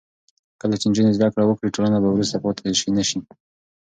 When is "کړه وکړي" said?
1.33-1.73